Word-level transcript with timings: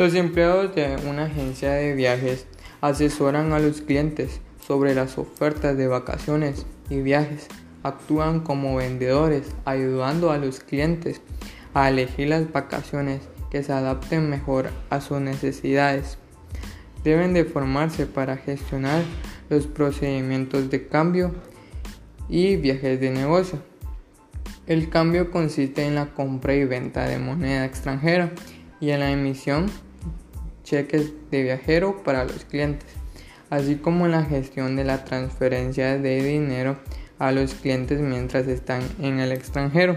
Los 0.00 0.14
empleados 0.14 0.74
de 0.74 0.96
una 1.06 1.24
agencia 1.24 1.72
de 1.72 1.94
viajes 1.94 2.46
asesoran 2.80 3.52
a 3.52 3.58
los 3.58 3.82
clientes 3.82 4.40
sobre 4.66 4.94
las 4.94 5.18
ofertas 5.18 5.76
de 5.76 5.88
vacaciones 5.88 6.64
y 6.88 7.02
viajes. 7.02 7.48
Actúan 7.82 8.40
como 8.40 8.76
vendedores, 8.76 9.54
ayudando 9.66 10.30
a 10.30 10.38
los 10.38 10.60
clientes 10.60 11.20
a 11.74 11.90
elegir 11.90 12.28
las 12.28 12.50
vacaciones 12.50 13.20
que 13.50 13.62
se 13.62 13.74
adapten 13.74 14.30
mejor 14.30 14.70
a 14.88 15.02
sus 15.02 15.20
necesidades. 15.20 16.16
Deben 17.04 17.34
de 17.34 17.44
formarse 17.44 18.06
para 18.06 18.38
gestionar 18.38 19.02
los 19.50 19.66
procedimientos 19.66 20.70
de 20.70 20.88
cambio 20.88 21.34
y 22.26 22.56
viajes 22.56 23.00
de 23.00 23.10
negocio. 23.10 23.58
El 24.66 24.88
cambio 24.88 25.30
consiste 25.30 25.84
en 25.84 25.94
la 25.94 26.14
compra 26.14 26.54
y 26.54 26.64
venta 26.64 27.06
de 27.06 27.18
moneda 27.18 27.66
extranjera 27.66 28.32
y 28.80 28.92
en 28.92 29.00
la 29.00 29.10
emisión 29.10 29.66
cheques 30.64 31.12
de 31.30 31.42
viajero 31.42 32.02
para 32.02 32.24
los 32.24 32.44
clientes, 32.44 32.88
así 33.50 33.76
como 33.76 34.08
la 34.08 34.24
gestión 34.24 34.76
de 34.76 34.84
la 34.84 35.04
transferencia 35.04 35.98
de 35.98 36.22
dinero 36.22 36.78
a 37.18 37.32
los 37.32 37.54
clientes 37.54 38.00
mientras 38.00 38.48
están 38.48 38.82
en 39.00 39.20
el 39.20 39.32
extranjero. 39.32 39.96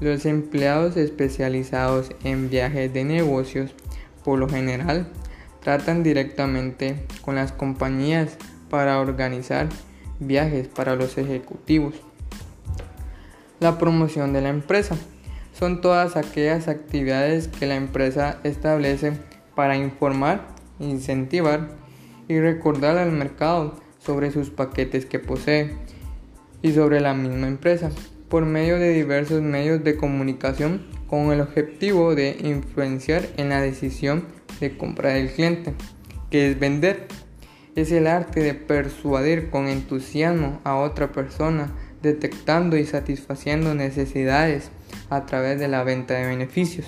Los 0.00 0.26
empleados 0.26 0.96
especializados 0.96 2.10
en 2.22 2.50
viajes 2.50 2.92
de 2.92 3.04
negocios, 3.04 3.74
por 4.24 4.38
lo 4.38 4.48
general, 4.48 5.08
tratan 5.62 6.02
directamente 6.02 7.06
con 7.22 7.34
las 7.34 7.52
compañías 7.52 8.36
para 8.68 9.00
organizar 9.00 9.68
viajes 10.20 10.68
para 10.68 10.94
los 10.96 11.16
ejecutivos. 11.18 11.94
La 13.58 13.78
promoción 13.78 14.34
de 14.34 14.42
la 14.42 14.50
empresa 14.50 14.96
son 15.58 15.80
todas 15.80 16.16
aquellas 16.16 16.68
actividades 16.68 17.48
que 17.48 17.66
la 17.66 17.76
empresa 17.76 18.38
establece 18.44 19.14
para 19.56 19.76
informar, 19.76 20.46
incentivar 20.78 21.70
y 22.28 22.38
recordar 22.38 22.98
al 22.98 23.10
mercado 23.10 23.74
sobre 23.98 24.30
sus 24.30 24.50
paquetes 24.50 25.06
que 25.06 25.18
posee 25.18 25.74
y 26.62 26.72
sobre 26.72 27.00
la 27.00 27.14
misma 27.14 27.48
empresa 27.48 27.90
por 28.28 28.44
medio 28.44 28.78
de 28.78 28.92
diversos 28.92 29.42
medios 29.42 29.82
de 29.82 29.96
comunicación 29.96 30.86
con 31.08 31.32
el 31.32 31.40
objetivo 31.40 32.14
de 32.14 32.36
influenciar 32.42 33.26
en 33.36 33.48
la 33.48 33.60
decisión 33.60 34.26
de 34.60 34.76
compra 34.76 35.10
del 35.10 35.30
cliente, 35.30 35.74
que 36.30 36.50
es 36.50 36.58
vender. 36.58 37.06
Es 37.76 37.92
el 37.92 38.06
arte 38.06 38.40
de 38.40 38.54
persuadir 38.54 39.50
con 39.50 39.68
entusiasmo 39.68 40.60
a 40.64 40.76
otra 40.76 41.12
persona, 41.12 41.72
detectando 42.02 42.76
y 42.76 42.84
satisfaciendo 42.84 43.74
necesidades 43.74 44.70
a 45.10 45.26
través 45.26 45.60
de 45.60 45.68
la 45.68 45.84
venta 45.84 46.14
de 46.14 46.26
beneficios. 46.26 46.86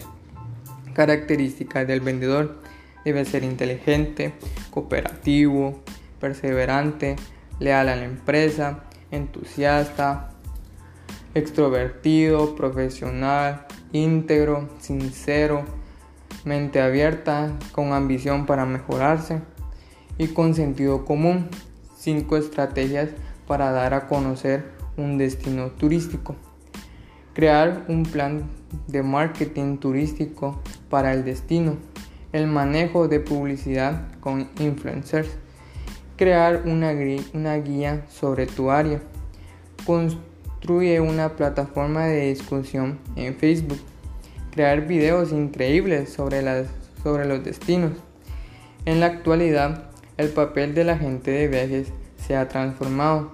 Características 0.98 1.86
del 1.86 2.00
vendedor 2.00 2.58
debe 3.04 3.24
ser 3.24 3.44
inteligente, 3.44 4.34
cooperativo, 4.72 5.78
perseverante, 6.18 7.14
leal 7.60 7.88
a 7.88 7.94
la 7.94 8.04
empresa, 8.04 8.80
entusiasta, 9.12 10.30
extrovertido, 11.34 12.56
profesional, 12.56 13.64
íntegro, 13.92 14.70
sincero, 14.80 15.62
mente 16.44 16.80
abierta, 16.80 17.56
con 17.70 17.92
ambición 17.92 18.44
para 18.44 18.66
mejorarse 18.66 19.40
y 20.18 20.26
con 20.26 20.56
sentido 20.56 21.04
común. 21.04 21.48
Cinco 21.96 22.36
estrategias 22.36 23.10
para 23.46 23.70
dar 23.70 23.94
a 23.94 24.08
conocer 24.08 24.72
un 24.96 25.16
destino 25.16 25.70
turístico. 25.70 26.34
Crear 27.34 27.84
un 27.86 28.02
plan 28.02 28.50
de 28.88 29.04
marketing 29.04 29.76
turístico 29.76 30.60
para 30.88 31.12
el 31.12 31.24
destino. 31.24 31.76
El 32.32 32.46
manejo 32.46 33.08
de 33.08 33.20
publicidad 33.20 34.02
con 34.20 34.48
influencers. 34.58 35.30
Crear 36.16 36.62
una, 36.66 36.92
guía 37.56 38.04
sobre 38.10 38.46
tu 38.46 38.70
área. 38.70 39.00
Construye 39.86 41.00
una 41.00 41.36
plataforma 41.36 42.06
de 42.06 42.28
discusión 42.28 42.98
en 43.16 43.34
Facebook. 43.36 43.80
Crear 44.50 44.86
videos 44.86 45.32
increíbles 45.32 46.12
sobre, 46.12 46.42
los 46.42 47.44
destinos. 47.44 47.92
En 48.84 49.00
la 49.00 49.06
actualidad, 49.06 49.84
el 50.16 50.30
papel 50.30 50.74
del 50.74 50.90
agente 50.90 51.30
de 51.30 51.48
viajes 51.48 51.92
se 52.16 52.36
ha 52.36 52.48
transformado. 52.48 53.30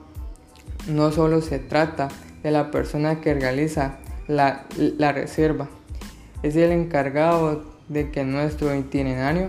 No 0.86 1.10
solo 1.10 1.40
se 1.40 1.58
trata 1.58 2.08
de 2.42 2.50
la 2.50 2.70
persona 2.70 3.22
que 3.22 3.32
realiza 3.32 3.98
la, 4.28 4.66
la 4.76 5.12
reserva, 5.12 5.68
es 6.44 6.56
el 6.56 6.72
encargado 6.72 7.64
de 7.88 8.10
que 8.10 8.22
nuestro 8.22 8.74
itinerario 8.76 9.48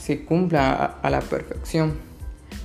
se 0.00 0.24
cumpla 0.24 0.98
a, 1.00 1.08
la 1.08 1.20
perfección. 1.20 1.92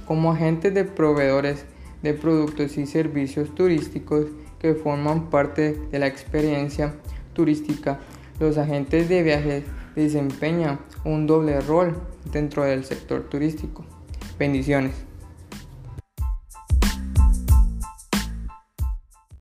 Como 0.08 0.32
agentes 0.32 0.74
de 0.74 0.84
proveedores 0.84 1.64
de 2.02 2.16
productos 2.16 2.76
y 2.80 2.88
servicios 2.88 3.54
turísticos 3.54 4.26
que 4.58 4.74
forman 4.74 5.30
parte 5.30 5.80
de 5.92 6.00
la 6.00 6.08
experiencia 6.08 6.96
turística, 7.34 8.00
los 8.40 8.58
agentes 8.58 9.10
de 9.10 9.22
viajes 9.22 9.64
desempeñan 9.96 10.80
un 11.06 11.28
doble 11.28 11.62
rol 11.62 12.02
dentro 12.32 12.64
del 12.64 12.84
sector 12.84 13.30
turístico. 13.30 13.86
Bendiciones. 14.40 15.07